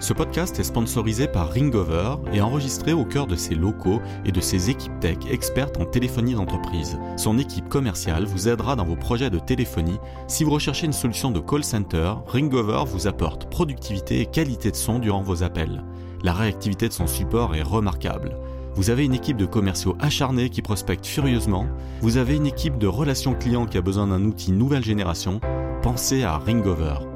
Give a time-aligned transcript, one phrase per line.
[0.00, 4.40] Ce podcast est sponsorisé par Ringover et enregistré au cœur de ses locaux et de
[4.40, 6.98] ses équipes tech expertes en téléphonie d'entreprise.
[7.18, 9.98] Son équipe commerciale vous aidera dans vos projets de téléphonie.
[10.26, 14.76] Si vous recherchez une solution de call center, Ringover vous apporte productivité et qualité de
[14.76, 15.84] son durant vos appels.
[16.22, 18.38] La réactivité de son support est remarquable.
[18.76, 21.66] Vous avez une équipe de commerciaux acharnés qui prospectent furieusement.
[22.00, 25.40] Vous avez une équipe de relations clients qui a besoin d'un outil nouvelle génération.
[25.82, 27.09] Pensez à Ringover.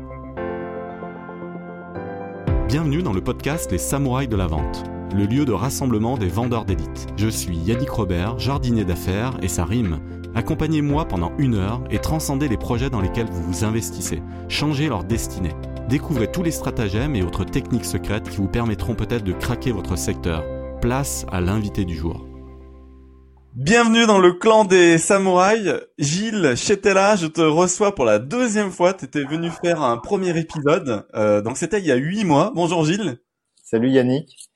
[2.75, 4.83] Bienvenue dans le podcast Les Samouraïs de la Vente,
[5.15, 7.07] le lieu de rassemblement des vendeurs d'élite.
[7.17, 10.01] Je suis Yannick Robert, jardinier d'affaires, et ça rime.
[10.35, 14.25] Accompagnez-moi pendant une heure et transcendez les projets dans lesquels vous vous investissez.
[14.49, 15.55] Changez leur destinée.
[15.89, 19.97] Découvrez tous les stratagèmes et autres techniques secrètes qui vous permettront peut-être de craquer votre
[19.97, 20.43] secteur.
[20.81, 22.27] Place à l'invité du jour.
[23.55, 25.75] Bienvenue dans le clan des samouraïs.
[25.97, 28.95] Gilles Chetela, je te reçois pour la deuxième fois.
[28.95, 31.07] Tu étais venu faire un premier épisode.
[31.15, 32.51] Euh, donc c'était il y a huit mois.
[32.53, 33.21] Bonjour Gilles.
[33.63, 34.51] Salut Yannick.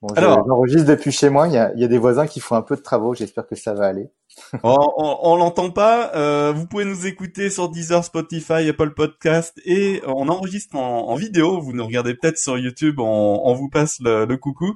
[0.00, 1.46] Bon, Alors, j'enregistre depuis chez moi.
[1.46, 3.14] Il y, a, il y, a, des voisins qui font un peu de travaux.
[3.14, 4.10] J'espère que ça va aller.
[4.64, 6.10] on, on, on l'entend pas.
[6.16, 11.14] Euh, vous pouvez nous écouter sur Deezer, Spotify, Apple Podcast et on enregistre en, en
[11.14, 11.60] vidéo.
[11.60, 12.98] Vous nous regardez peut-être sur YouTube.
[12.98, 14.74] On, on vous passe le, le coucou.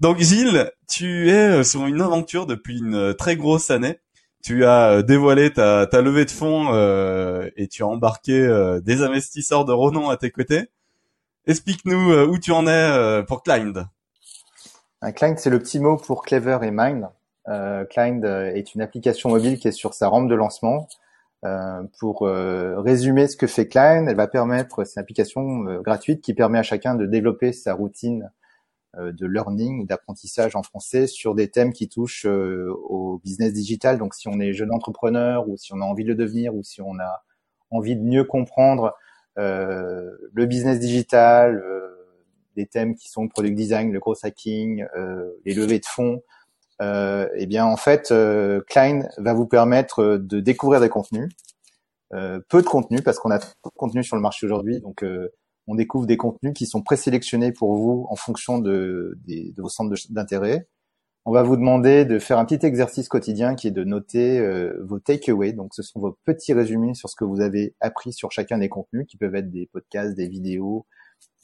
[0.00, 3.98] Donc Gilles, tu es euh, sur une aventure depuis une euh, très grosse année.
[4.44, 9.02] Tu as euh, dévoilé ta, ta levée de fonds euh, et tu as embarqué des
[9.02, 10.68] investisseurs de renom à tes côtés.
[11.48, 13.86] Explique-nous où tu en es pour Clind.
[15.16, 17.08] Clind, c'est le petit mot pour Clever et Mind.
[17.48, 20.88] Euh, Clind est une application mobile qui est sur sa rampe de lancement.
[21.44, 26.34] Euh, pour résumer ce que fait Clind, elle va permettre, c'est une application gratuite qui
[26.34, 28.28] permet à chacun de développer sa routine euh,
[28.96, 33.98] de learning d'apprentissage en français sur des thèmes qui touchent euh, au business digital.
[33.98, 36.62] Donc, si on est jeune entrepreneur ou si on a envie de le devenir ou
[36.62, 37.22] si on a
[37.70, 38.94] envie de mieux comprendre
[39.38, 41.62] euh, le business digital,
[42.56, 44.84] des thèmes qui sont le product design, le growth hacking,
[45.44, 46.22] les levées de fonds,
[46.80, 48.12] eh bien, en fait,
[48.68, 51.28] Klein va vous permettre de découvrir des contenus,
[52.10, 54.80] peu de contenus parce qu'on a trop de contenus sur le marché aujourd'hui.
[54.80, 55.04] Donc,
[55.68, 59.16] on découvre des contenus qui sont présélectionnés pour vous en fonction de,
[59.58, 60.66] vos centres d'intérêt.
[61.26, 64.82] On va vous demander de faire un petit exercice quotidien qui est de noter euh,
[64.82, 65.52] vos takeaways.
[65.52, 68.70] Donc, ce sont vos petits résumés sur ce que vous avez appris sur chacun des
[68.70, 70.86] contenus, qui peuvent être des podcasts, des vidéos,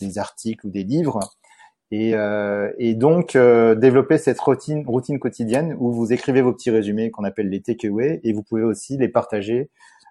[0.01, 1.21] des articles ou des livres.
[1.91, 7.11] Et, euh, donc, euh, développer cette routine, routine quotidienne où vous écrivez vos petits résumés
[7.11, 9.71] qu'on appelle les takeaways et vous pouvez aussi les partager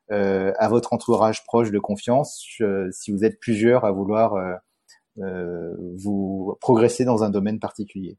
[0.09, 4.35] à votre entourage proche de confiance euh, si vous êtes plusieurs à vouloir
[5.19, 8.17] euh, vous progresser dans un domaine particulier.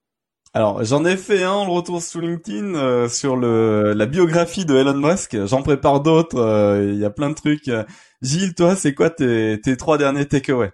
[0.52, 4.94] Alors j'en ai fait un, le retour sur LinkedIn sur le la biographie de Elon
[4.94, 5.44] Musk.
[5.46, 6.80] J'en prépare d'autres.
[6.80, 7.70] Il y a plein de trucs.
[8.22, 10.70] Gilles, toi, c'est quoi tes, tes trois derniers takeaways?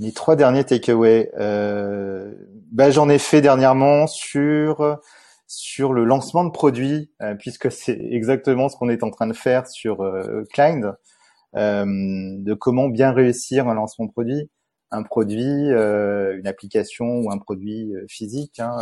[0.00, 2.32] Mes trois derniers takeaways, euh,
[2.72, 4.98] ben, j'en ai fait dernièrement sur
[5.46, 9.34] sur le lancement de produits, euh, puisque c'est exactement ce qu'on est en train de
[9.34, 10.44] faire sur euh,
[11.56, 14.50] euh, de comment bien réussir un lancement de produit,
[14.90, 18.58] un produit, euh, une application ou un produit physique.
[18.58, 18.78] Hein,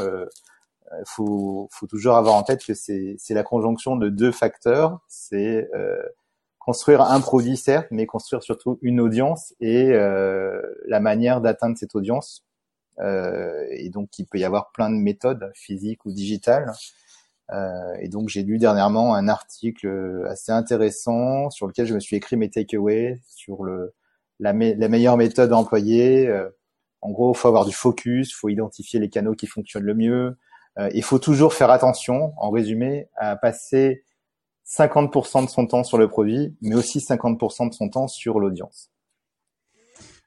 [1.06, 5.00] faut, faut, toujours avoir en tête que c'est la conjonction de deux facteurs.
[5.08, 5.68] C'est
[6.58, 12.44] construire un produit certes, mais construire surtout une audience et la manière d'atteindre cette audience
[13.70, 16.72] et donc il peut y avoir plein de méthodes physiques ou digitales.
[17.52, 22.16] Euh, et donc j'ai lu dernièrement un article assez intéressant sur lequel je me suis
[22.16, 23.94] écrit mes takeaways sur le
[24.40, 26.28] la, la meilleure méthode à employer.
[26.28, 26.48] Euh,
[27.00, 29.94] en gros, il faut avoir du focus, il faut identifier les canaux qui fonctionnent le
[29.94, 30.36] mieux.
[30.94, 34.04] il faut toujours faire attention, en résumé, à passer
[34.66, 38.91] 50% de son temps sur le produit, mais aussi 50% de son temps sur l'audience.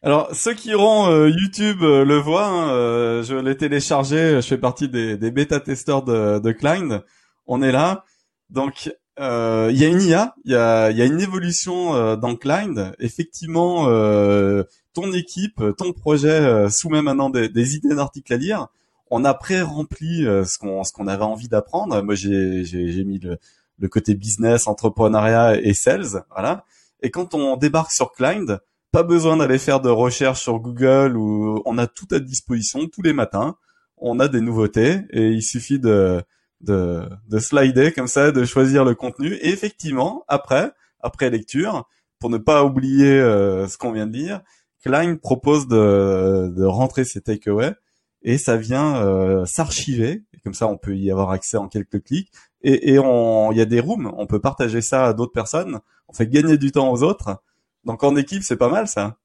[0.04, 4.48] Alors ceux qui auront euh, YouTube euh, le voient, hein, euh, je l'ai téléchargé, je
[4.48, 7.02] fais partie des, des bêta-testeurs de, de Klein.
[7.48, 8.06] On est là.
[8.50, 9.24] Donc il
[9.78, 12.92] y a une IA, il y a, y a, une évolution dans Klein.
[13.00, 13.86] Effectivement,
[14.94, 18.68] ton équipe, ton projet soumet maintenant des, des idées d'articles à lire.
[19.09, 22.02] On a pré-rempli ce qu'on ce qu'on avait envie d'apprendre.
[22.02, 23.38] Moi j'ai mis le,
[23.80, 26.66] le côté business, entrepreneuriat et sales, voilà.
[27.02, 28.59] Et quand on débarque sur Klein,
[28.96, 33.02] pas besoin d'aller faire de recherche sur Google ou on a tout à disposition tous
[33.02, 33.58] les matins.
[33.97, 36.24] On a des nouveautés et il suffit de,
[36.62, 39.34] de, de slider comme ça, de choisir le contenu.
[39.34, 40.72] Et effectivement, après,
[41.02, 41.90] après lecture,
[42.20, 44.40] pour ne pas oublier euh, ce qu'on vient de dire,
[44.82, 47.76] Klein propose de, de rentrer ses takeaways
[48.22, 50.24] et ça vient euh, s'archiver.
[50.46, 52.32] Comme ça, on peut y avoir accès en quelques clics.
[52.62, 55.82] Et, et il y a des rooms, on peut partager ça à d'autres personnes.
[56.08, 57.41] On fait gagner du temps aux autres.
[57.85, 59.17] Donc en équipe, c'est pas mal ça.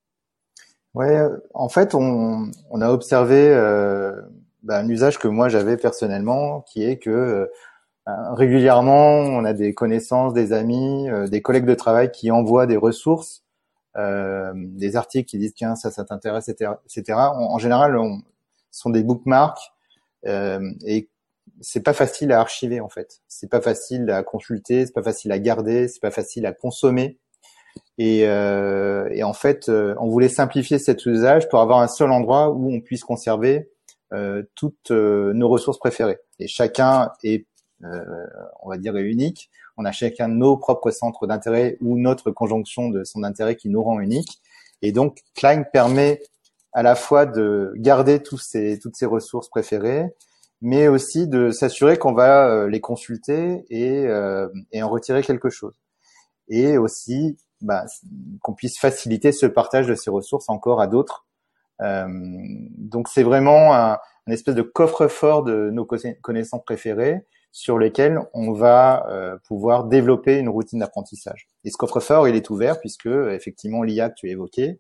[0.95, 1.21] Ouais,
[1.55, 4.21] en fait, on, a observé euh,
[4.63, 7.47] bah, un usage que moi j'avais personnellement, qui est que euh,
[8.33, 12.77] régulièrement, on a des connaissances, des amis, euh, des collègues de travail qui envoient des
[12.77, 13.45] ressources,
[13.97, 16.73] des articles qui disent tiens ça, ça t'intéresse, etc.
[17.17, 18.23] en, général, on,
[18.71, 19.73] sont des bookmarks
[20.25, 21.09] et
[21.61, 23.21] c'est pas facile à archiver en fait.
[23.29, 27.19] C'est pas facile à consulter, c'est pas facile à garder, c'est pas facile à consommer.
[27.99, 32.11] Et, euh, et en fait, euh, on voulait simplifier cet usage pour avoir un seul
[32.11, 33.69] endroit où on puisse conserver
[34.13, 36.19] euh, toutes euh, nos ressources préférées.
[36.41, 37.47] Et chacun est,
[37.85, 38.27] euh,
[38.63, 39.51] on va dire, unique.
[39.77, 43.83] On a chacun nos propres centres d'intérêt ou notre conjonction de son intérêt qui nous
[43.83, 44.41] rend unique.
[44.83, 46.23] Et donc, Klein permet
[46.73, 50.07] à la fois de garder tous ces, toutes ces ressources préférées,
[50.61, 54.07] mais aussi de s'assurer qu'on va euh, les consulter et,
[54.73, 55.75] et, en retirer quelque chose.
[56.49, 57.85] Et aussi bah,
[58.43, 61.27] qu'on puisse faciliter ce partage de ces ressources encore à d'autres.
[61.81, 62.07] Euh,
[62.77, 63.99] donc c'est vraiment un,
[64.29, 70.49] espèce de coffre-fort de nos connaissances préférées sur lesquelles on va euh, pouvoir développer une
[70.49, 71.49] routine d'apprentissage.
[71.65, 74.79] Et ce coffre-fort, il est ouvert puisque effectivement l'IA que tu évoquais,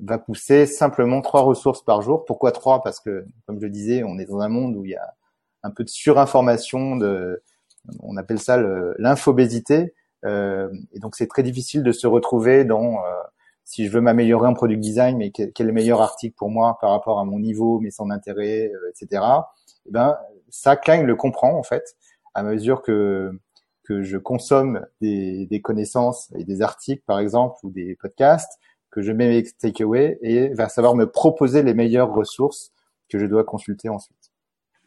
[0.00, 2.24] va pousser simplement trois ressources par jour.
[2.24, 2.82] Pourquoi trois?
[2.82, 5.14] Parce que, comme je le disais, on est dans un monde où il y a
[5.62, 7.42] un peu de surinformation, de,
[8.00, 8.58] on appelle ça
[8.98, 9.94] l'infobésité,
[10.24, 13.22] et donc c'est très difficile de se retrouver dans euh,
[13.64, 16.78] si je veux m'améliorer en product design, mais quel, est le meilleur article pour moi
[16.80, 19.22] par rapport à mon niveau, mais son intérêt, euh, etc.
[19.84, 20.16] Et eh ben
[20.50, 21.96] ça, Klein le comprend en fait
[22.34, 23.32] à mesure que
[23.84, 28.60] que je consomme des, des connaissances et des articles par exemple ou des podcasts
[28.92, 32.72] que je mets mes takeaways et va savoir me proposer les meilleures ressources
[33.08, 34.21] que je dois consulter ensuite.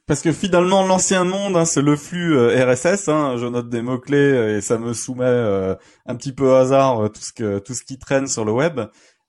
[0.07, 3.09] Parce que finalement, l'ancien monde, hein, c'est le flux euh, RSS.
[3.09, 5.75] Hein, je note des mots clés euh, et ça me soumet euh,
[6.05, 8.81] un petit peu au hasard tout ce que tout ce qui traîne sur le web.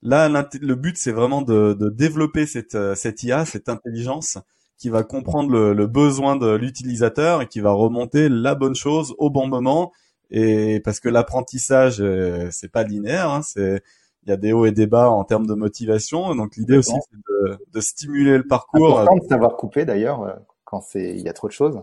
[0.02, 4.38] Là, le but, c'est vraiment de, de, développer cette cette IA, cette intelligence
[4.78, 9.14] qui va comprendre le, le besoin de l'utilisateur et qui va remonter la bonne chose
[9.19, 9.93] au bon moment.
[10.31, 12.02] Et parce que l'apprentissage,
[12.50, 13.82] c'est pas linéaire, hein, c'est
[14.26, 16.34] il y a des hauts et des bas en termes de motivation.
[16.34, 19.00] Donc l'idée aussi, c'est de, de, stimuler le parcours.
[19.00, 20.34] Important de savoir couper d'ailleurs euh,
[20.66, 21.80] quand c'est il y a trop de choses.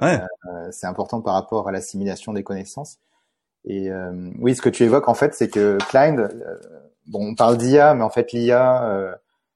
[0.00, 0.18] Ouais.
[0.46, 2.98] Euh, c'est important par rapport à l'assimilation des connaissances.
[3.66, 6.58] Et euh, oui, ce que tu évoques en fait, c'est que Klein, euh,
[7.06, 9.14] bon, on parle d'IA, mais en fait l'IA, euh,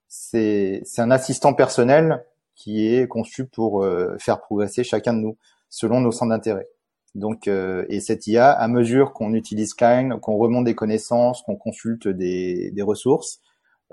[0.09, 2.25] c'est c'est un assistant personnel
[2.55, 3.85] qui est conçu pour
[4.19, 5.37] faire progresser chacun de nous
[5.71, 6.69] selon nos centres d'intérêt.
[7.15, 11.57] Donc, euh, et cette IA, à mesure qu'on utilise Klein, qu'on remonte des connaissances, qu'on
[11.57, 13.41] consulte des, des ressources,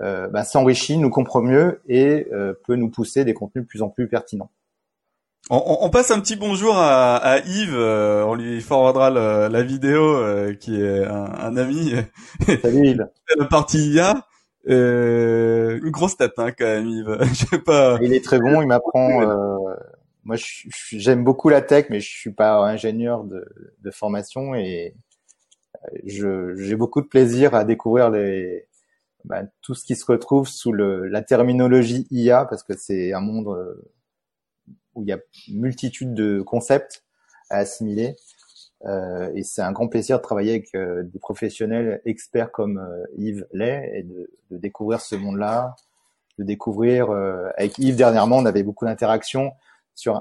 [0.00, 3.82] euh, bah, s'enrichit, nous comprend mieux et euh, peut nous pousser des contenus de plus
[3.82, 4.50] en plus pertinents.
[5.54, 7.76] On, on passe un petit bonjour à, à Yves.
[7.76, 11.92] Euh, on lui forwardera le, la vidéo euh, qui est un, un, ami.
[12.62, 13.08] Salut Yves.
[13.38, 14.26] la partie IA.
[14.64, 17.18] une grosse tête hein, quand même Yves.
[17.34, 17.98] Je sais pas.
[18.00, 18.62] Il est très bon.
[18.62, 19.20] Il m'apprend
[20.24, 20.36] moi,
[20.90, 23.44] j'aime beaucoup la tech, mais je suis pas ingénieur de,
[23.80, 24.94] de formation et
[26.22, 28.68] euh, j'ai beaucoup de plaisir à découvrir les,
[29.24, 33.20] bah, tout ce qui se retrouve sous le, la terminologie IA, parce que c'est un
[33.20, 33.92] monde euh,
[34.94, 35.18] où il y a
[35.48, 37.04] multitude de concepts
[37.50, 38.16] à assimiler.
[38.84, 42.84] Euh, et c'est un grand plaisir de travailler avec euh, des professionnels experts comme
[43.16, 45.76] Yves Lay et de, de découvrir ce monde-là,
[46.38, 47.10] de découvrir
[47.56, 49.52] avec Yves dernièrement, on avait beaucoup d'interactions
[49.94, 50.20] sur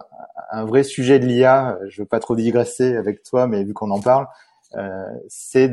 [0.51, 3.92] un vrai sujet de l'IA, je veux pas trop digresser avec toi, mais vu qu'on
[3.92, 4.28] en parle,
[4.75, 5.72] euh, c'est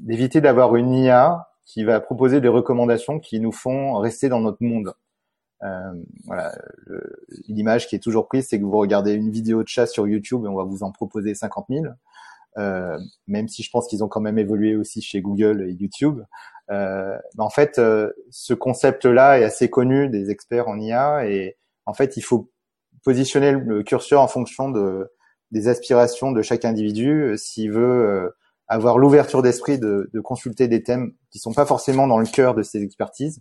[0.00, 4.62] d'éviter d'avoir une IA qui va proposer des recommandations qui nous font rester dans notre
[4.62, 4.94] monde.
[5.62, 5.92] Euh,
[6.24, 6.52] voilà,
[7.48, 10.44] l'image qui est toujours prise, c'est que vous regardez une vidéo de chat sur YouTube
[10.44, 11.84] et on va vous en proposer 50 000.
[12.58, 12.98] Euh,
[13.28, 16.20] même si je pense qu'ils ont quand même évolué aussi chez Google et YouTube.
[16.70, 21.94] Euh, en fait, euh, ce concept-là est assez connu des experts en IA et en
[21.94, 22.50] fait, il faut
[23.04, 25.10] positionner le curseur en fonction de,
[25.50, 27.22] des aspirations de chaque individu.
[27.22, 28.32] Euh, s'il veut
[28.68, 32.54] avoir l'ouverture d'esprit de, de, consulter des thèmes qui sont pas forcément dans le cœur
[32.54, 33.40] de ses expertises,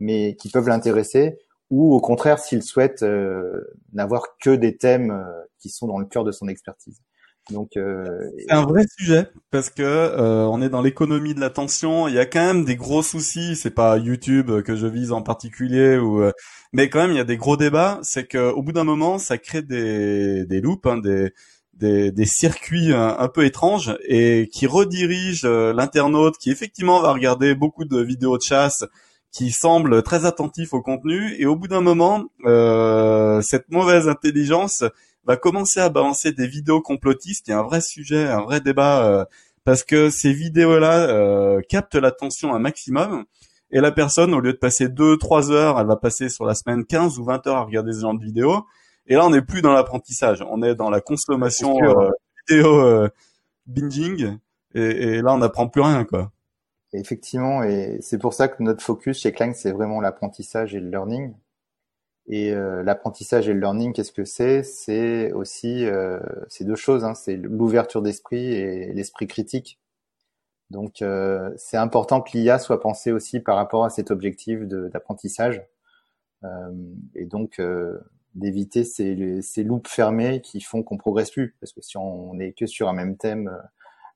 [0.00, 1.38] mais qui peuvent l'intéresser,
[1.72, 3.64] ou au contraire s'il souhaite euh,
[3.94, 5.24] n'avoir que des thèmes
[5.58, 7.00] qui sont dans le cœur de son expertise.
[7.50, 8.04] Donc euh,
[8.38, 12.06] c'est un vrai sujet parce que euh, on est dans l'économie de l'attention.
[12.06, 13.56] Il y a quand même des gros soucis.
[13.56, 16.32] C'est pas YouTube que je vise en particulier ou, euh,
[16.72, 17.98] mais quand même il y a des gros débats.
[18.02, 21.32] C'est que au bout d'un moment, ça crée des des loops, hein, des
[21.72, 27.54] des, des circuits un, un, peu étranges et qui redirigent l'internaute qui effectivement va regarder
[27.54, 28.84] beaucoup de vidéos de chasse
[29.32, 32.24] qui semble très attentif au contenu et au bout d'un moment
[33.42, 34.84] cette mauvaise intelligence
[35.24, 37.48] va commencer à balancer des vidéos complotistes.
[37.48, 39.24] Il y a un vrai sujet, un vrai débat, euh,
[39.64, 43.24] parce que ces vidéos-là euh, captent l'attention un maximum.
[43.70, 46.84] Et la personne, au lieu de passer 2-3 heures, elle va passer sur la semaine
[46.84, 48.66] 15 ou 20 heures à regarder ce genre de vidéos.
[49.06, 52.10] Et là, on n'est plus dans l'apprentissage, on est dans la consommation euh,
[52.48, 53.08] vidéo euh,
[53.66, 54.36] binging.
[54.74, 56.30] Et, et, là, on n'apprend plus rien, quoi.
[56.94, 60.90] Effectivement, et c'est pour ça que notre focus chez Klein, c'est vraiment l'apprentissage et le
[60.90, 61.34] learning.
[62.28, 64.62] Et euh, l'apprentissage et le learning, qu'est-ce que c'est?
[64.62, 67.04] C'est aussi euh, ces deux choses.
[67.04, 69.80] Hein, c'est l'ouverture d'esprit et l'esprit critique.
[70.70, 75.62] Donc, euh, c'est important que l'IA soit pensée aussi par rapport à cet objectif d'apprentissage.
[77.14, 77.60] et donc,
[78.34, 81.56] d'éviter ces, ces fermées qui font qu'on progresse plus.
[81.60, 83.50] Parce que si on n'est que sur un même thème,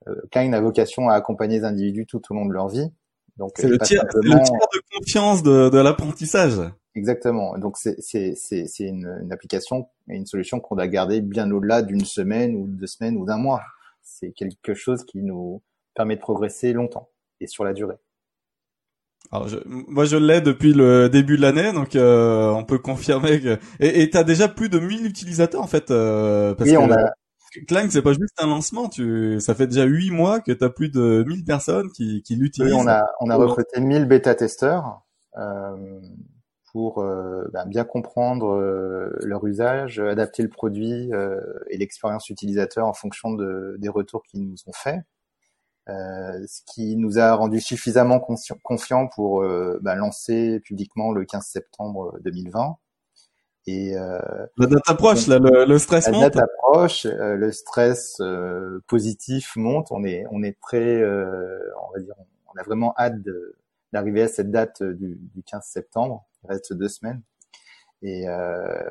[0.08, 2.90] euh, Klein a vocation à accompagner les individus tout au long de leur vie.
[3.36, 6.58] Donc c'est le, tiers, de confiance de, de l'apprentissage.
[6.94, 7.58] Exactement.
[7.58, 11.50] Donc c'est c'est c'est c'est une, une, application et une solution qu'on doit garder bien
[11.50, 13.60] au-delà d'une semaine ou deux semaines ou d'un mois.
[14.02, 15.62] C'est quelque chose qui nous
[15.94, 17.10] permet de progresser longtemps
[17.40, 17.96] et sur la durée.
[19.32, 23.40] Alors je, moi je l'ai depuis le début de l'année, donc euh, on peut confirmer
[23.40, 23.58] que.
[23.80, 25.90] Et tu as déjà plus de 1000 utilisateurs en fait.
[25.90, 27.12] Euh, parce oui, on a.
[27.66, 28.88] Clang, c'est pas juste un lancement.
[28.88, 32.36] Tu, ça fait déjà huit mois que tu as plus de 1000 personnes qui, qui
[32.36, 32.72] l'utilisent.
[32.72, 35.02] Oui, on a, on a recruté 1000 bêta-testeurs
[35.38, 36.00] euh,
[36.76, 42.86] pour euh, ben, bien comprendre euh, leur usage, adapter le produit euh, et l'expérience utilisateur
[42.86, 45.00] en fonction de, des retours qu'ils nous ont faits.
[45.88, 48.20] Euh, ce qui nous a rendu suffisamment
[48.62, 49.42] confiants pour
[49.80, 52.76] bah, lancer publiquement le 15 septembre 2020.
[53.66, 54.18] Et euh,
[54.56, 56.22] la date approche, là, le, le, stress monte.
[56.22, 58.22] La date approche, le stress
[58.86, 59.88] positif monte.
[59.90, 62.14] On est, on est très, on va dire,
[62.54, 63.16] on a vraiment hâte
[63.92, 66.24] d'arriver à cette date du, du, 15 septembre.
[66.44, 67.22] Il reste deux semaines.
[68.02, 68.26] Et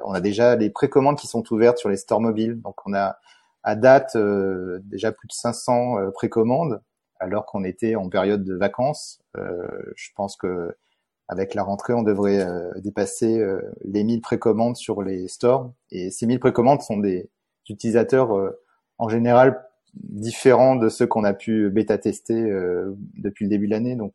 [0.03, 2.62] on a déjà les précommandes qui sont ouvertes sur les stores mobiles.
[2.62, 3.17] Donc on a
[3.65, 6.82] à date euh, déjà plus de 500 euh, précommandes
[7.20, 9.20] alors qu'on était en période de vacances.
[9.38, 10.77] Euh, je pense que
[11.27, 12.46] avec la rentrée, on devrait
[12.77, 13.44] dépasser
[13.84, 15.74] les 1000 précommandes sur les stores.
[15.91, 17.29] Et ces 1000 précommandes sont des
[17.70, 18.32] utilisateurs
[18.98, 19.65] en général
[19.96, 22.44] différents de ceux qu'on a pu bêta-tester
[23.17, 23.96] depuis le début de l'année.
[23.96, 24.13] Donc,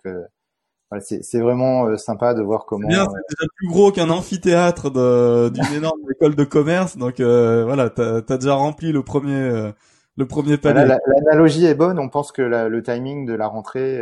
[0.99, 2.89] c'est vraiment euh, sympa de voir comment.
[2.89, 7.91] Bien, c'est déjà plus gros qu'un amphithéâtre d'une énorme école de commerce, donc euh, voilà,
[7.91, 9.71] t'as as déjà rempli le premier euh,
[10.17, 10.97] le premier palier.
[11.07, 11.99] L'analogie est bonne.
[12.01, 14.01] On pense que le timing de la rentrée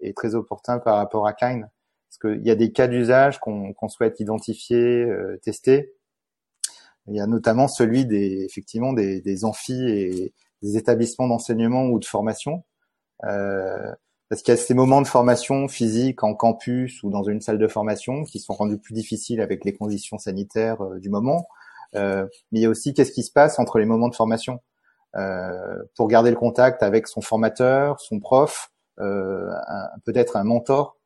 [0.00, 1.62] est très opportun par rapport à Klein,
[2.20, 5.06] parce qu'il y a des cas d'usage qu'on souhaite identifier,
[5.42, 5.94] tester.
[7.06, 11.98] Il y a notamment celui des effectivement des, des amphis et des établissements d'enseignement ou
[11.98, 12.64] de formation.
[13.24, 13.92] Euh,
[14.28, 17.58] parce qu'il y a ces moments de formation physique en campus ou dans une salle
[17.58, 21.48] de formation qui sont rendus plus difficiles avec les conditions sanitaires euh, du moment.
[21.94, 24.60] Euh, mais il y a aussi qu'est-ce qui se passe entre les moments de formation
[25.16, 28.70] euh, pour garder le contact avec son formateur, son prof,
[29.00, 29.50] euh,
[30.04, 30.97] peut-être un mentor.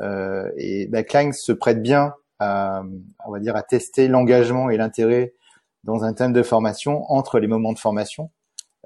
[0.00, 1.02] Euh, et bah,
[1.32, 2.82] se prête bien à,
[3.26, 5.34] on va dire, à tester l'engagement et l'intérêt
[5.84, 8.30] dans un thème de formation entre les moments de formation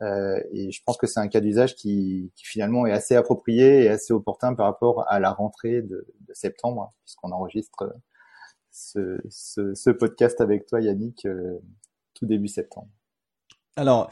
[0.00, 3.88] euh, et je pense que c'est un cas d'usage qui, finalement est assez approprié et
[3.88, 7.94] assez opportun par rapport à la rentrée de, septembre, puisqu'on enregistre
[8.70, 11.58] ce, podcast avec toi, Yannick, euh,
[12.14, 12.88] tout début septembre.
[13.76, 14.10] Alors,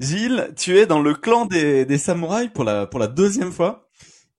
[0.00, 3.88] Gilles, tu es dans le clan des, samouraïs pour la deuxième fois.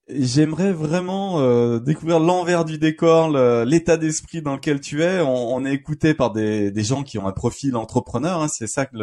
[0.08, 3.30] J'aimerais vraiment euh, découvrir l'envers du décor,
[3.66, 5.20] l'état d'esprit dans lequel tu es.
[5.22, 8.42] On, est écouté par des, gens qui ont un profil entrepreneur.
[8.42, 8.98] Hein, c'est ça que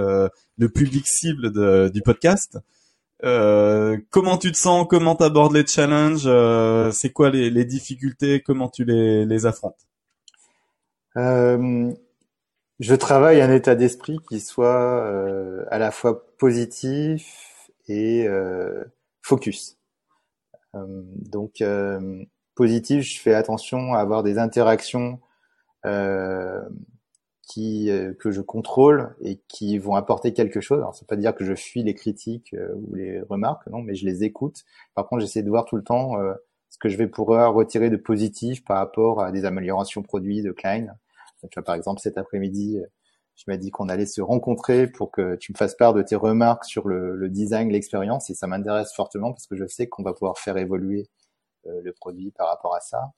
[0.59, 2.59] le, public cible du podcast.
[3.25, 4.87] Euh, comment tu te sens?
[4.89, 6.25] Comment tu abordes les challenges?
[6.27, 8.41] Euh, C'est quoi les, les, difficultés?
[8.41, 9.79] Comment tu les, les affrontes?
[11.17, 11.93] Euh,
[12.81, 18.27] Je travaille un état d'esprit qui soit euh, à la fois positif et
[19.21, 19.77] focus.
[20.75, 22.25] Euh, donc euh,
[22.55, 25.21] positif, je fais attention à avoir des interactions
[25.87, 26.61] euh,
[27.43, 30.79] qui que je contrôle et qui vont apporter quelque chose.
[30.79, 34.07] Alors, c'est pas dire que je fuis les critiques ou les remarques, non, mais je
[34.07, 34.65] les écoute.
[34.95, 36.15] Par contre, j'essaie de voir tout le temps
[36.71, 40.53] ce que je vais pouvoir retirer de positif par rapport à des améliorations produits de
[40.53, 40.87] Klein.
[41.43, 42.81] Tu vois, par exemple, cet après-midi,
[43.43, 46.15] tu m'as dit qu'on allait se rencontrer pour que tu me fasses part de tes
[46.15, 50.05] remarques sur le, le design, l'expérience, et ça m'intéresse fortement parce que je sais qu'on
[50.05, 51.09] va pouvoir faire évoluer
[51.67, 53.13] euh, le produit par rapport à ça.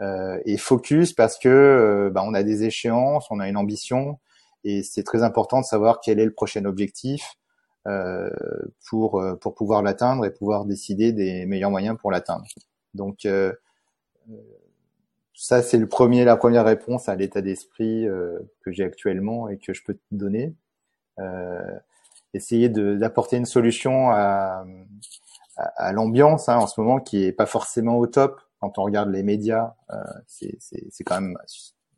[0.00, 4.18] Euh, et focus parce que euh, bah, on a des échéances, on a une ambition,
[4.64, 7.36] et c'est très important de savoir quel est le prochain objectif
[7.86, 8.30] euh,
[8.88, 12.44] pour pour pouvoir l'atteindre et pouvoir décider des meilleurs moyens pour l'atteindre.
[12.94, 13.28] Donc
[15.40, 19.56] ça, c'est le premier, la première réponse à l'état d'esprit euh, que j'ai actuellement et
[19.56, 20.56] que je peux te donner.
[21.20, 21.78] Euh,
[22.34, 24.64] essayer d'apporter une solution à,
[25.56, 28.40] à, à l'ambiance hein, en ce moment qui est pas forcément au top.
[28.58, 29.74] quand on regarde les médias,
[30.26, 31.38] c'est quand même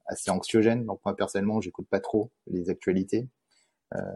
[0.04, 0.85] assez anxiogène.
[0.85, 3.26] Donc moi personnellement, j'écoute pas trop les actualités.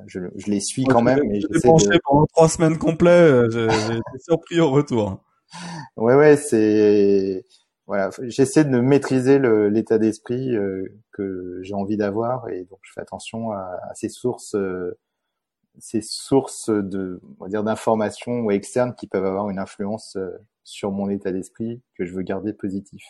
[0.07, 1.21] je, je, les suis quand même.
[1.27, 1.99] Mais j'essaie de...
[2.05, 3.51] pendant trois semaines complètes.
[3.53, 5.25] J'ai été surpris au retour.
[5.97, 7.45] Ouais, ouais, c'est
[7.87, 13.03] voilà, j'essaie de maîtriser l'état d'esprit euh, que j'ai envie d'avoir et donc je fais
[13.03, 14.99] attention à, ces sources, euh,
[15.79, 20.31] ces sources de, on va dire, d'informations externes qui peuvent avoir une influence euh,
[20.63, 23.03] sur mon état d'esprit que je veux garder positif.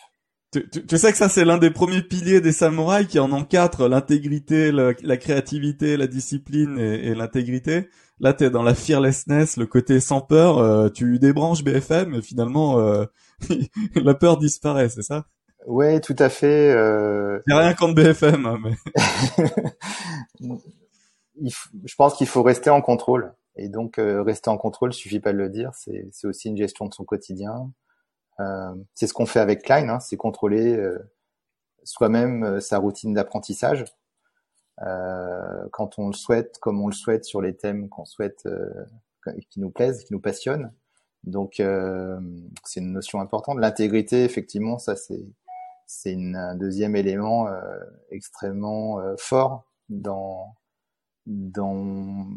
[0.51, 4.71] Tu, sais que ça c'est l'un des premiers piliers des samouraïs qui en quatre l'intégrité,
[4.71, 7.89] la, créativité, la discipline et, l'intégrité.
[8.21, 10.93] Là, t'es dans la fearlessness, le côté sans peur.
[10.93, 13.05] Tu débranches BFM et finalement
[13.95, 15.25] la peur disparaît, c'est ça?
[15.67, 16.71] Ouais, tout à fait.
[16.71, 17.39] Euh...
[17.47, 18.75] rien contre BFM, hein, mais
[21.41, 23.33] je pense qu'il faut rester en contrôle.
[23.55, 25.71] Et donc euh, rester en contrôle, suffit pas de le dire.
[25.73, 27.71] C'est aussi une gestion de son quotidien.
[28.39, 30.99] Euh, c'est ce qu'on fait avec Klein, hein, c'est contrôler euh,
[31.83, 33.85] soi-même sa routine d'apprentissage.
[35.71, 38.47] quand on le souhaite, comme on le souhaite sur les thèmes qu'on souhaite,
[39.49, 40.73] qui nous plaisent, qui nous passionnent.
[41.25, 42.19] Donc euh,
[42.63, 43.57] c'est une notion importante.
[43.59, 45.25] L'intégrité, effectivement, ça c'est
[45.87, 47.79] c'est un deuxième élément euh,
[48.11, 50.55] extrêmement euh, fort dans
[51.25, 52.27] dans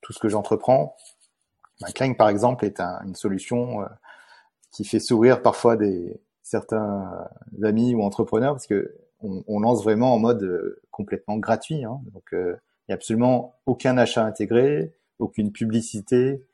[0.00, 0.96] tout ce que j'entreprends.
[1.94, 3.86] Klein, par exemple, est une solution
[4.70, 7.28] qui fait sourire parfois des certains
[7.62, 11.84] amis ou entrepreneurs parce que on, on lance vraiment en mode complètement gratuit.
[11.84, 12.00] Hein.
[12.12, 16.44] Donc il n'y a absolument aucun achat intégré, aucune publicité,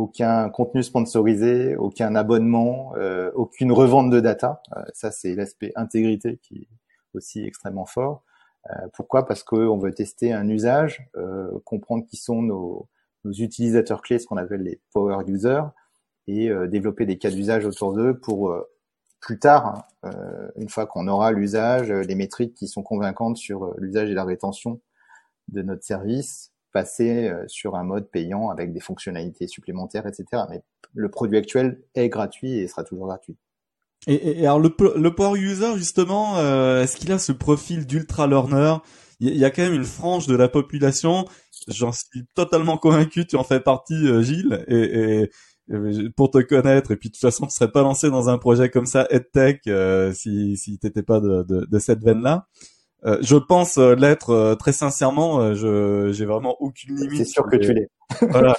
[0.00, 4.62] aucun contenu sponsorisé, aucun abonnement, euh, aucune revente de data.
[4.76, 6.68] Euh, ça, c'est l'aspect intégrité qui est
[7.14, 8.24] aussi extrêmement fort.
[8.70, 9.26] Euh, pourquoi?
[9.26, 11.08] Parce qu'on veut tester un usage,
[11.64, 12.88] comprendre qui sont nos,
[13.24, 15.64] utilisateurs clés, ce qu'on appelle les power users,
[16.26, 18.54] et développer des cas d'usage autour d'eux pour
[19.20, 20.12] plus tard, hein,
[20.56, 24.80] une fois qu'on aura l'usage, les métriques qui sont convaincantes sur l'usage et la rétention
[25.48, 30.44] de notre service, passer euh, sur un mode payant avec des fonctionnalités supplémentaires, etc.
[30.50, 30.62] Mais
[30.94, 33.36] le produit actuel est gratuit et sera toujours gratuit.
[34.06, 38.26] Et, et alors le, le, power user justement, euh, est-ce qu'il a ce profil d'ultra
[38.26, 38.76] learner?
[39.22, 41.26] Il y, a quand même une frange de la population,
[41.68, 45.28] j'en suis totalement convaincu, tu en fais partie euh, Gilles, et,
[45.68, 48.38] et, pour te connaître, et puis de toute façon tu serais pas lancé dans un
[48.38, 52.46] projet comme ça, EdTech, euh, si, si t'étais pas de cette veine-là.
[53.06, 55.54] Euh, je pense euh, l'être euh, très sincèrement.
[55.54, 57.18] je j'ai vraiment aucune limite.
[57.18, 57.88] C'est sûr que tu l'es.
[58.28, 58.56] Voilà.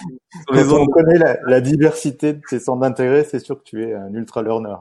[0.47, 3.93] Quand on connaît la, la, diversité de tes centres d'intérêt, c'est sûr que tu es
[3.93, 4.75] un ultra learner.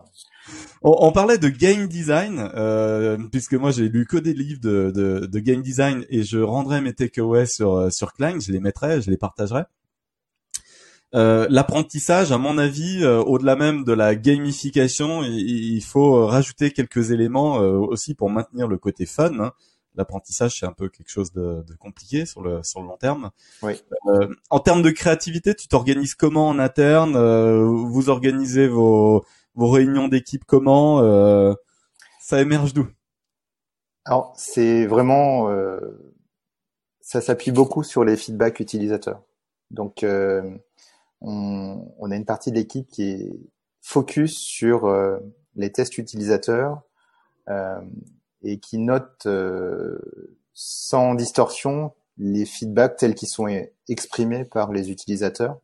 [0.82, 4.92] On, on parlait de game design, euh, puisque moi j'ai lu que des livres de,
[4.94, 9.02] de, de, game design et je rendrai mes takeaways sur sur Klein, je les mettrai,
[9.02, 9.64] je les partagerai.
[11.14, 17.10] Euh, l'apprentissage, à mon avis, euh, au-delà même de la gamification, il, faut rajouter quelques
[17.10, 19.32] éléments euh, aussi pour maintenir le côté fun.
[19.40, 19.52] Hein.
[19.96, 23.30] L'apprentissage, c'est un peu quelque chose de, de, compliqué sur le sur le long terme.
[23.62, 23.72] Oui.
[24.48, 27.16] en termes de créativité, tu t'organises comment en interne
[27.60, 29.24] Vous organisez vos
[29.56, 31.00] vos réunions d'équipe comment
[32.20, 32.86] Ça émerge d'où?
[34.04, 35.50] Alors, c'est vraiment
[37.00, 39.20] ça s'appuie beaucoup sur les feedbacks utilisateurs.
[39.72, 40.04] Donc
[41.20, 43.32] on, a une partie de l'équipe qui est
[43.82, 45.18] focus sur euh,
[45.56, 46.82] les tests utilisateurs
[47.48, 47.80] euh,
[48.42, 49.98] et qui note euh,
[50.54, 53.46] sans distorsion les feedbacks tels qu'ils sont
[53.88, 55.58] exprimés par les utilisateurs,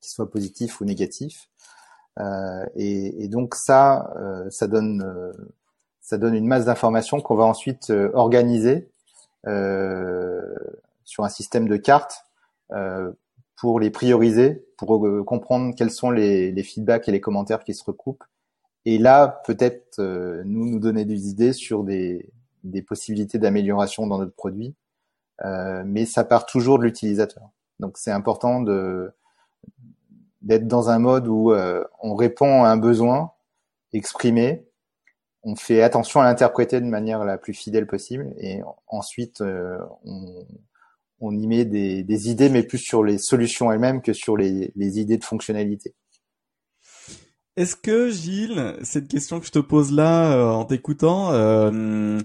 [0.00, 1.48] qu'ils soient positifs ou négatifs.
[2.76, 4.12] Et, et, donc ça,
[4.50, 5.32] ça donne
[6.02, 8.92] ça donne une masse d'informations qu'on va ensuite organiser
[9.46, 12.26] sur un système de cartes
[13.62, 17.74] pour les prioriser, pour euh, comprendre quels sont les, les, feedbacks et les commentaires qui
[17.74, 18.24] se recoupent.
[18.86, 22.28] Et là, peut-être euh, nous nous donner des idées sur des,
[22.64, 24.74] des possibilités d'amélioration dans notre produit.
[25.44, 27.50] Euh, mais ça part toujours de l'utilisateur.
[27.78, 29.12] Donc c'est important de
[30.40, 33.30] d'être dans un mode où euh, on répond à un besoin
[33.92, 34.66] exprimé,
[35.44, 40.46] on fait attention à l'interpréter de manière la plus fidèle possible, et ensuite on,
[41.22, 45.18] on y met des, idées, mais plus sur les solutions elles-mêmes que sur les, idées
[45.18, 45.94] de fonctionnalité.
[47.56, 52.18] Est-ce que Gilles, cette question que je te pose là euh, en t'écoutant, euh,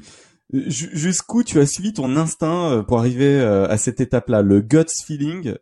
[0.51, 5.53] jusqu'où tu as suivi ton instinct euh, pour arriver à cette étape-là, le guts feeling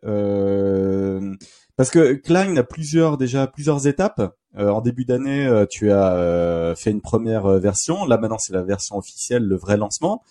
[1.76, 4.34] Parce que Klein a plusieurs déjà plusieurs étapes.
[4.56, 8.06] en début d'année, tu as fait une première version.
[8.06, 10.22] Là maintenant, c'est la version officielle, le vrai lancement.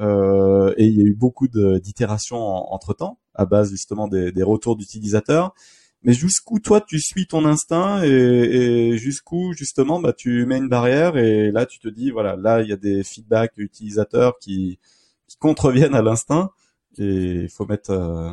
[0.00, 4.42] Euh, et il y a eu beaucoup d'itérations entre temps, à base justement des, des
[4.42, 5.54] retours d'utilisateurs.
[6.02, 10.68] mais jusqu'où toi tu suis ton instinct et, et jusqu'où justement bah tu mets une
[10.68, 14.78] barrière et là tu te dis voilà là il y a des feedbacks utilisateurs qui,
[15.28, 16.50] qui contreviennent à l'instinct
[16.98, 18.30] et il faut mettre euh,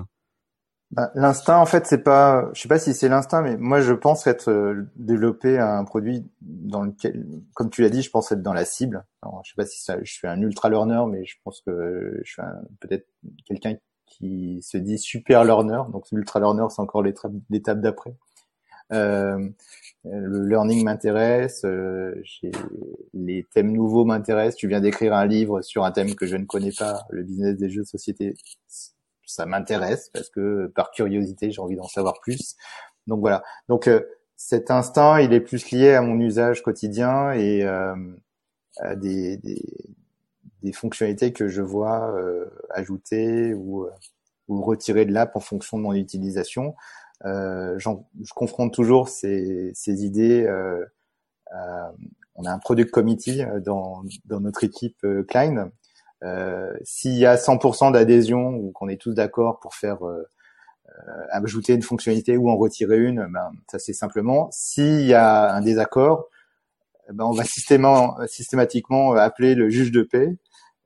[0.92, 3.94] bah, l'instinct, en fait, c'est pas, je sais pas si c'est l'instinct, mais moi, je
[3.94, 8.42] pense être euh, développé un produit dans lequel, comme tu l'as dit, je pense être
[8.42, 9.06] dans la cible.
[9.22, 12.30] Alors, je sais pas si je suis un ultra learner, mais je pense que je
[12.30, 12.42] suis
[12.82, 13.08] peut-être
[13.46, 13.76] quelqu'un
[14.06, 15.82] qui se dit super learner.
[15.94, 18.14] Donc, ultra learner, c'est encore l'étape d'après.
[18.92, 19.50] Euh,
[20.04, 22.22] le learning m'intéresse, euh,
[23.14, 24.58] les thèmes nouveaux m'intéressent.
[24.58, 27.56] Tu viens d'écrire un livre sur un thème que je ne connais pas, le business
[27.56, 28.36] des jeux de société
[29.32, 32.56] ça m'intéresse parce que par curiosité, j'ai envie d'en savoir plus.
[33.08, 33.44] Donc voilà.
[33.68, 34.02] Donc euh,
[34.36, 37.96] cet instinct, il est plus lié à mon usage quotidien et euh,
[38.78, 39.62] à des, des,
[40.64, 43.88] des, fonctionnalités que je vois euh, ajouter ou,
[44.48, 46.76] ou retirer de l'app en fonction de mon utilisation.
[47.26, 50.48] Euh, je confronte toujours ces, ces idées.
[52.36, 55.72] on a un product committee dans, dans notre équipe Klein
[56.24, 60.24] euh, S'il y a 100% d'adhésion ou qu'on est tous d'accord pour faire euh,
[60.88, 64.50] euh, ajouter une fonctionnalité ou en retirer une, ben, ça c'est simplement.
[64.52, 66.28] S'il y a un désaccord,
[67.12, 67.44] ben, on va
[68.28, 70.38] systématiquement appeler le juge de paix,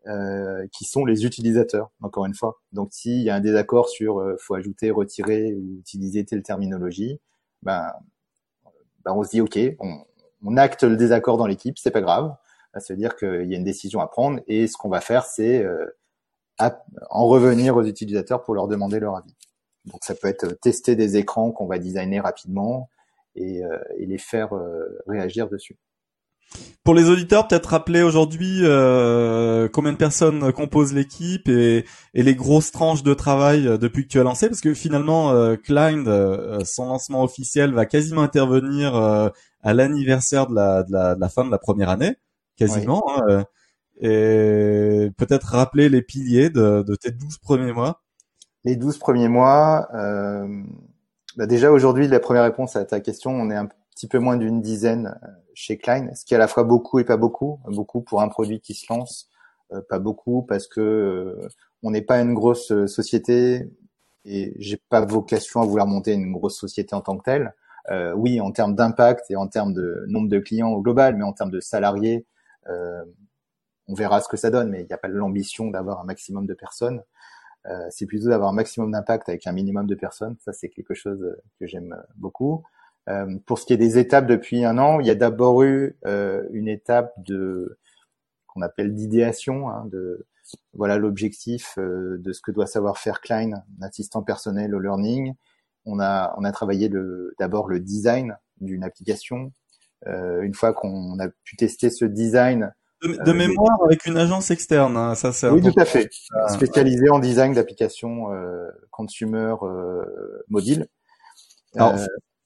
[0.08, 2.62] euh, qui sont les utilisateurs, encore une fois.
[2.74, 7.20] Donc s'il y a un désaccord sur euh, faut ajouter, retirer ou utiliser telle terminologie,
[7.64, 7.92] ben,
[9.04, 9.98] ben on se dit ok, on,
[10.44, 12.36] on acte le désaccord dans l'équipe, c'est pas grave
[12.76, 15.64] à dire qu'il y a une décision à prendre et ce qu'on va faire, c'est
[15.64, 15.86] euh,
[17.10, 19.36] en revenir aux utilisateurs pour leur demander leur avis.
[19.86, 22.90] Donc ça peut être tester des écrans qu'on va designer rapidement
[23.36, 25.78] et, euh, les faire euh, réagir dessus.
[26.84, 28.62] Pour les auditeurs, peut-être rappeler aujourd'hui
[29.74, 34.24] combien de personnes composent l'équipe et, les grosses tranches de travail depuis que tu as
[34.24, 36.04] lancé, parce que finalement, Klein,
[36.64, 42.16] son lancement officiel va quasiment intervenir à l'anniversaire de la, fin de la première année
[42.56, 43.04] quasiment.
[43.10, 43.44] Hein, euh,
[44.02, 48.02] et peut-être rappeler les piliers de, de, tes 12 premiers mois.
[48.66, 50.48] Les 12 premiers mois, euh,
[51.38, 54.38] bah déjà aujourd'hui, la première réponse à ta question, on est un petit peu moins
[54.38, 57.60] d'une dizaine euh, chez Klein, ce qui est à la fois beaucoup et pas beaucoup.
[57.68, 59.30] Beaucoup pour un produit qui se lance,
[59.72, 61.40] euh, pas beaucoup parce que
[61.84, 63.70] on n'est pas une grosse société
[64.26, 67.54] et j'ai pas vocation à vouloir monter une grosse société en tant que telle.
[67.92, 71.24] Euh, oui, en termes d'impact et en termes de nombre de clients au global, mais
[71.24, 72.26] en termes de salariés,
[72.68, 76.46] on verra ce que ça donne, mais il n'y a pas l'ambition d'avoir un maximum
[76.46, 77.04] de personnes.
[77.68, 80.36] Euh, c'est plutôt d'avoir un maximum d'impact avec un minimum de personnes.
[80.44, 82.64] Ça, c'est quelque chose que j'aime beaucoup.
[83.10, 85.98] Euh, pour ce qui est des étapes depuis un an, il y a d'abord eu
[86.52, 87.78] une étape de
[88.48, 90.26] qu'on appelle d'idéation, hein, de
[90.74, 95.34] voilà l'objectif de ce que doit savoir faire Klein, assistant personnel au learning.
[95.86, 96.90] On a on a travaillé
[97.40, 99.52] d'abord le design d'une application, euh,
[100.06, 102.74] une fois qu'on a pu tester ce design.
[103.04, 106.10] De, de euh, mémoire avec une agence externe, hein, ça c'est Oui, tout à fait.
[106.34, 106.48] Ah.
[106.50, 109.56] Spécialisé en design d'applications euh, consumer
[110.48, 110.88] mobile.
[111.76, 111.96] Alors,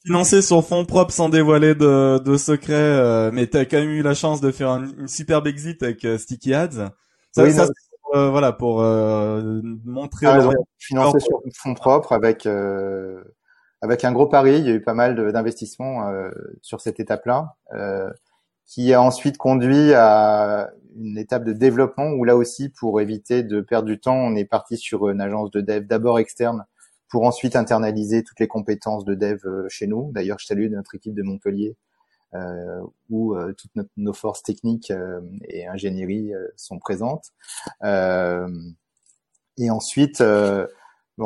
[0.03, 4.01] financé sur fonds propres sans dévoiler de, de secrets, mais tu as quand même eu
[4.01, 6.89] la chance de faire une superbe exit avec Sticky Ads.
[7.31, 7.67] Ça, oui, ça
[8.11, 10.25] voilà pour montrer.
[10.25, 12.47] Ah, financé sur fonds propres avec
[13.81, 14.59] avec un gros pari.
[14.59, 16.29] Il y a eu pas mal d'investissements euh,
[16.61, 18.09] sur cette étape-là, euh,
[18.65, 23.61] qui a ensuite conduit à une étape de développement où là aussi, pour éviter de
[23.61, 26.65] perdre du temps, on est parti sur une agence de dev d'abord externe
[27.09, 30.11] pour ensuite internaliser toutes les compétences de dev euh, chez nous.
[30.13, 31.75] D'ailleurs, je salue notre équipe de Montpellier
[32.35, 34.93] euh, où euh, toutes nos forces techniques
[35.47, 37.33] et ingénierie sont présentes.
[37.83, 40.23] et ensuite,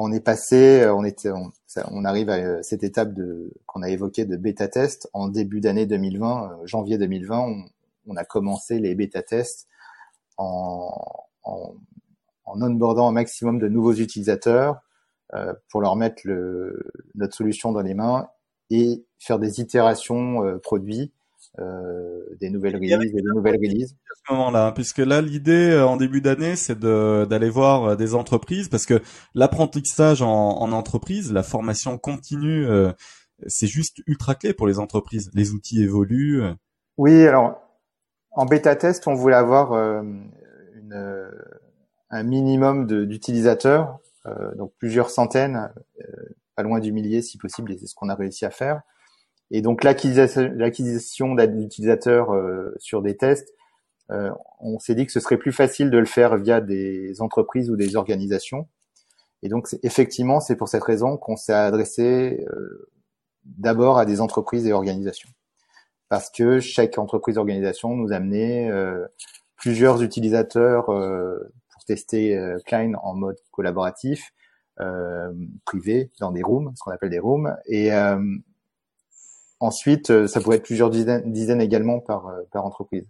[0.01, 3.89] on est passé, euh, on était, on, arrive à euh, cette étape de qu'on a
[3.89, 5.10] évoqué de bêta test.
[5.13, 7.65] En début d'année 2020, euh, janvier 2020,
[8.08, 9.67] on, a commencé les bêta tests
[10.38, 10.91] en,
[11.43, 11.75] en,
[12.45, 14.82] en onboardant un maximum de nouveaux utilisateurs
[15.69, 16.21] pour leur mettre
[17.15, 18.29] notre solution dans les mains
[18.69, 21.22] et faire des itérations produits euh,
[21.57, 23.93] des nouvelles releases et des nouvelles releases.
[23.93, 28.15] À ce moment-là, puisque là l'idée euh, en début d'année, c'est d'aller voir euh, des
[28.15, 29.01] entreprises, parce que
[29.35, 32.67] l'apprentissage en, en, entreprise, la formation continue,
[33.47, 35.29] c'est juste ultra clé pour les entreprises.
[35.33, 36.43] Les outils évoluent.
[36.97, 37.59] Oui, alors
[38.31, 41.29] en bêta test, on voulait avoir une,
[42.09, 43.99] un minimum d'utilisateurs,
[44.57, 45.71] donc plusieurs centaines,
[46.55, 48.81] pas loin du millier si possible, et c'est ce qu'on a réussi à faire.
[49.55, 53.53] Et donc l'acquisition d'utilisateurs euh, sur des tests,
[54.11, 57.69] euh, on s'est dit que ce serait plus facile de le faire via des entreprises
[57.69, 58.67] ou des organisations.
[59.43, 62.89] Et donc effectivement, c'est pour cette raison qu'on s'est adressé euh,
[63.45, 65.29] d'abord à des entreprises et organisations.
[66.09, 69.05] Parce que chaque entreprise organisation nous amenait euh,
[69.55, 74.33] plusieurs utilisateurs pour tester Klein en mode collaboratif,
[75.63, 77.55] privé, dans des rooms, ce qu'on appelle des rooms.
[77.67, 77.91] Et
[79.63, 83.06] ensuite, ça pouvait être plusieurs dizaines, également par, par entreprise.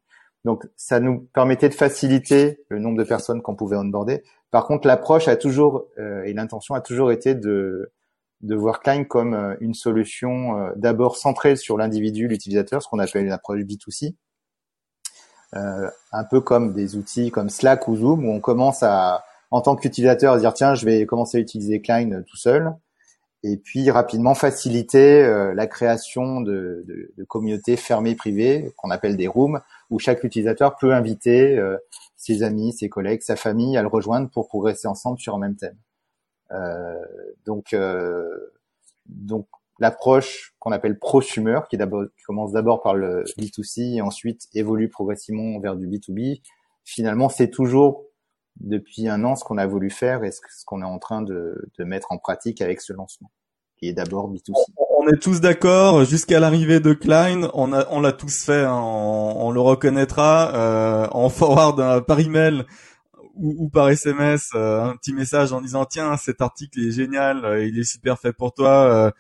[0.46, 4.24] Donc, ça nous permettait de faciliter le nombre de personnes qu'on pouvait onboarder.
[4.52, 7.90] Par contre, l'approche a toujours euh, et l'intention a toujours été de
[8.42, 13.26] voir Klein comme euh, une solution euh, d'abord centrée sur l'individu, l'utilisateur, ce qu'on appelle
[13.26, 14.16] une approche B2C,
[15.56, 19.76] un peu comme des outils comme Slack ou Zoom où on commence à en tant
[19.76, 22.74] qu'utilisateur à dire tiens, je vais commencer à utiliser Klein tout seul
[23.44, 25.22] et puis rapidement faciliter
[25.54, 29.60] la création de, de, de communautés fermées privées qu'on appelle des rooms
[29.94, 31.78] où chaque utilisateur peut inviter euh,
[32.16, 35.56] ses amis, ses collègues, sa famille à le rejoindre pour progresser ensemble sur un même
[35.56, 35.78] thème.
[36.52, 36.96] Euh,
[37.46, 38.28] donc, euh,
[39.06, 39.48] donc
[39.80, 45.60] l'approche qu'on appelle prosumer, qui, qui commence d'abord par le B2C et ensuite évolue progressivement
[45.60, 46.42] vers du B2B,
[46.84, 48.06] finalement, c'est toujours
[48.60, 51.70] depuis un an ce qu'on a voulu faire et ce qu'on est en train de,
[51.78, 53.32] de mettre en pratique avec ce lancement,
[53.78, 54.54] qui est d'abord B2C
[55.04, 56.06] on est tous d'accord.
[56.06, 58.64] Jusqu'à l'arrivée de Klein, on a, on l'a tous fait.
[58.64, 62.64] Hein, on, le reconnaîtra euh, en forward euh, par email
[63.36, 67.44] ou, ou par SMS euh, un petit message en disant tiens cet article est génial,
[67.44, 69.12] euh, il est super fait pour toi.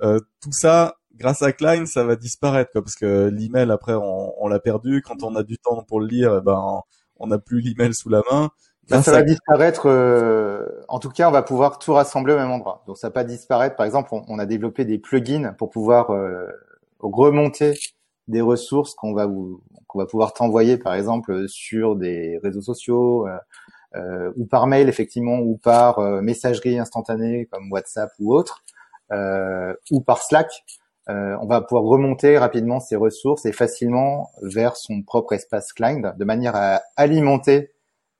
[0.00, 4.46] tout ça, grâce à Klein, ça va disparaître quoi, parce que l'email après on, on
[4.46, 5.02] l'a perdu.
[5.02, 6.82] Quand on a du temps pour le lire, eh ben
[7.16, 8.50] on n'a plus l'email sous la main
[8.88, 9.86] ça, va disparaître.
[9.86, 12.82] Euh, en tout cas, on va pouvoir tout rassembler au même endroit.
[12.86, 13.76] Donc, ça va pas disparaître.
[13.76, 16.46] Par exemple, on, a développé des plugins pour pouvoir euh,
[16.98, 17.78] remonter
[18.28, 19.28] des ressources qu'on va
[19.86, 23.26] qu'on va pouvoir t'envoyer, par exemple, sur des réseaux sociaux
[23.94, 28.64] euh, ou par mail, effectivement, ou par messagerie instantanée comme WhatsApp ou autre,
[29.10, 30.64] ou par Slack.
[31.08, 36.24] on va pouvoir remonter rapidement ces ressources et facilement vers son propre espace client, de
[36.24, 37.71] manière à alimenter euh,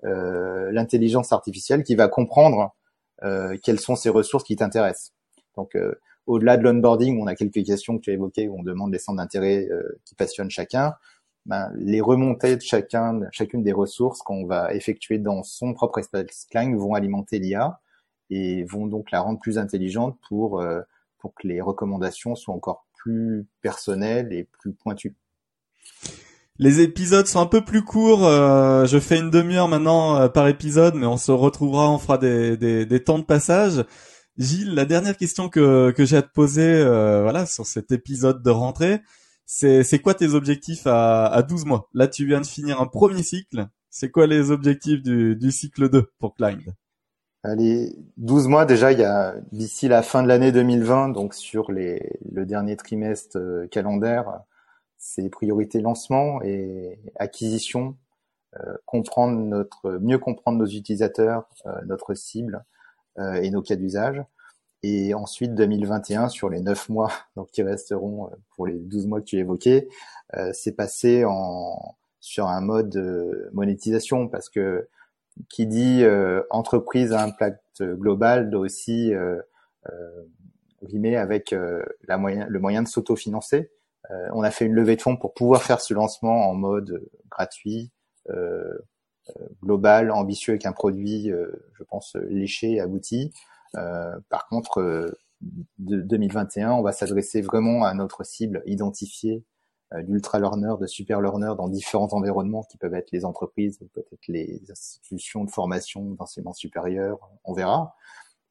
[0.03, 2.75] l'intelligence artificielle qui va comprendre
[3.23, 5.12] euh, quelles sont ces ressources qui t'intéressent.
[5.57, 5.95] Donc, euh,
[6.27, 8.99] au-delà de l'onboarding, on a quelques questions que tu as évoquées où on demande les
[8.99, 9.69] centres d'intérêt
[10.05, 10.95] qui passionnent chacun.
[11.47, 16.47] Ben, les remontées de chacun, chacune des ressources qu'on va effectuer dans son propre espace
[16.49, 17.81] Klein vont alimenter l'IA
[18.31, 20.65] et vont donc la rendre plus intelligente pour
[21.19, 25.17] pour que les recommandations soient encore plus personnelles et plus pointues.
[26.59, 28.27] Les épisodes sont un peu plus courts.
[28.27, 32.19] Euh, je fais une demi-heure maintenant euh, par épisode, mais on se retrouvera, on fera
[32.19, 33.85] des, des, temps de passage.
[34.37, 38.43] Gilles, la dernière question que, que j'ai à te poser, euh, voilà, sur cet épisode
[38.43, 39.01] de rentrée,
[39.47, 41.88] c'est c'est quoi tes objectifs à, à 12 mois?
[41.95, 43.67] Là, tu viens de finir un premier cycle.
[43.91, 46.61] C'est quoi les objectifs du, du cycle 2 pour Climb
[47.45, 51.73] Allez, 12 mois déjà, il y a d'ici la fin de l'année 2020, donc sur
[51.73, 53.38] les, le dernier trimestre
[53.71, 54.43] calendaire,
[55.03, 57.97] c'est priorité lancement et acquisition,
[58.61, 62.65] euh, comprendre notre, mieux comprendre nos utilisateurs, euh, notre cible
[63.19, 64.23] euh, et nos cas d'usage.
[64.85, 69.27] Et ensuite 2021 sur les 9 mois donc qui resteront pour les 12 mois que
[69.27, 69.88] tu évoquais,
[70.53, 72.97] c'est passé en sur un mode
[73.53, 74.88] monétisation parce que
[75.51, 76.05] qui dit
[76.51, 79.12] entreprise à impact global doit aussi
[80.81, 81.55] rimer avec
[82.09, 83.71] la moyen, le moyen de s'autofinancer.
[84.11, 87.09] Euh, on a fait une levée de fonds pour pouvoir faire ce lancement en mode
[87.31, 87.91] gratuit,
[88.31, 88.79] euh,
[89.37, 91.31] euh, global, ambitieux avec un produit,
[91.75, 93.33] je pense, léché, abouti.
[93.73, 95.17] par contre,
[95.79, 99.45] de 2021, on va s'adresser vraiment à notre cible identifiée
[100.05, 104.62] d'ultra learner, de super learner dans différents environnements qui peuvent être les entreprises, peut-être les
[104.71, 107.95] institutions de formation, d'enseignement supérieur, on verra,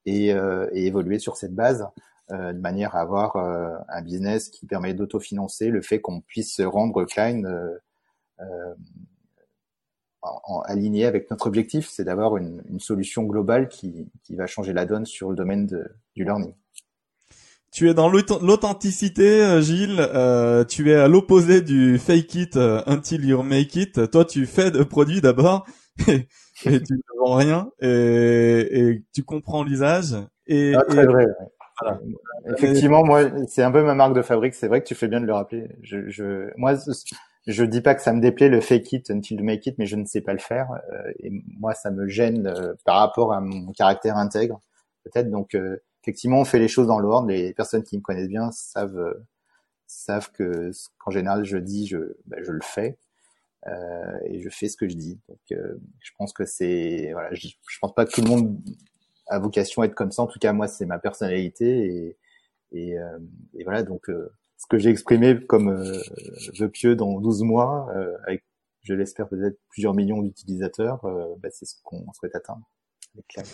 [0.05, 1.87] et, et, évoluer sur cette base
[2.20, 6.55] euh, de manière à avoir euh, un business qui permet d'autofinancer le fait qu'on puisse
[6.55, 8.73] se rendre Klein euh,
[10.21, 14.71] en, aligné avec notre objectif, c'est d'avoir une, une, solution globale qui, qui, va changer
[14.71, 15.83] la donne sur le domaine de,
[16.15, 16.53] du learning.
[17.71, 19.97] Tu es dans l'authenticité, Gilles.
[19.99, 24.11] Euh, tu es à l'opposé du fake it until you make it.
[24.11, 25.65] Toi, tu fais de produits d'abord
[26.07, 26.27] et,
[26.83, 30.15] tu ne vends rien et, et tu comprends l'usage.
[30.47, 31.27] Et, ah, très vrai.
[32.45, 34.53] Effectivement, moi, c'est un peu ma marque de fabrique.
[34.53, 35.69] C'est vrai que tu fais bien de le rappeler.
[35.81, 36.75] Je, je, moi,
[37.47, 39.85] je dis pas que ça me déplaît le fake it until you make it, mais
[39.85, 40.71] je ne sais pas le faire.
[40.91, 44.61] Euh, et moi, ça me gêne euh, par rapport à mon caractère intègre,
[45.03, 45.29] peut-être.
[45.29, 47.27] Donc, euh, effectivement, on fait les choses dans l'ordre.
[47.27, 49.15] Les personnes qui me connaissent bien savent
[49.87, 52.97] savent que qu'en général, je dis, je, ben, je le fais.
[54.25, 55.19] et je fais ce que je dis.
[55.27, 58.57] Donc, je pense que c'est, voilà, je, je pense pas que tout le monde
[59.31, 60.23] a vocation à être comme ça.
[60.23, 62.17] En tout cas, moi, c'est ma personnalité et,
[62.73, 62.95] Et,
[63.55, 65.73] et voilà, donc ce que j'ai exprimé comme
[66.59, 67.87] vœu pieux dans 12 mois,
[68.27, 68.43] avec
[68.83, 71.01] je l'espère peut-être plusieurs millions d'utilisateurs,
[71.41, 72.69] bah, c'est ce qu'on souhaite atteindre
[73.15, 73.47] avec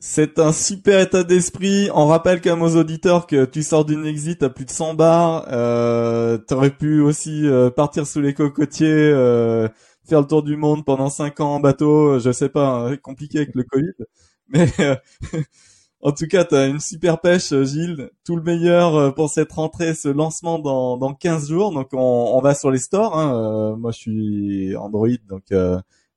[0.00, 1.90] c'est un super état d'esprit.
[1.92, 4.94] On rappelle quand même aux auditeurs que tu sors d'une exit à plus de 100
[4.94, 5.46] bars.
[5.50, 9.68] Euh, T'aurais pu aussi euh, partir sous les cocotiers, euh,
[10.08, 12.20] faire le tour du monde pendant 5 ans en bateau.
[12.20, 13.92] Je sais pas, hein, compliqué avec le Covid.
[14.48, 14.96] Mais euh,
[16.02, 18.10] en tout cas, tu as une super pêche, Gilles.
[18.24, 21.72] Tout le meilleur pour cette rentrée, ce lancement dans, dans 15 jours.
[21.72, 21.98] Donc on,
[22.34, 23.18] on va sur les stores.
[23.18, 23.76] Hein.
[23.76, 25.52] moi, je suis Android, donc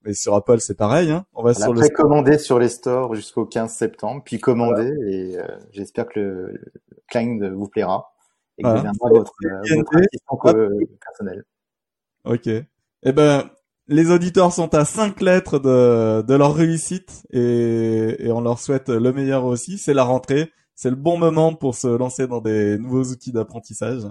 [0.04, 1.12] mais sur Apple, c'est pareil.
[1.12, 1.26] Hein.
[1.34, 4.92] On va sur le sur les stores jusqu'au 15 septembre, puis commander.
[5.08, 6.60] Et euh, j'espère que le,
[7.14, 8.12] le vous plaira
[8.58, 8.82] et que voilà.
[8.82, 10.40] viendra votre, euh, votre assistant
[11.00, 11.44] personnel.
[12.26, 12.48] Ok.
[12.48, 13.50] Eh ben,
[13.92, 18.90] les auditeurs sont à cinq lettres de, de leur réussite et, et on leur souhaite
[18.90, 19.78] le meilleur aussi.
[19.78, 20.52] C'est la rentrée.
[20.76, 24.04] C'est le bon moment pour se lancer dans des nouveaux outils d'apprentissage.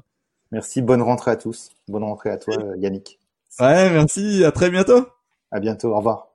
[0.53, 0.83] Merci.
[0.83, 1.71] Bonne rentrée à tous.
[1.89, 3.19] Bonne rentrée à toi, Yannick.
[3.59, 4.45] Ouais, merci.
[4.45, 5.07] À très bientôt.
[5.51, 5.93] À bientôt.
[5.93, 6.29] Au revoir.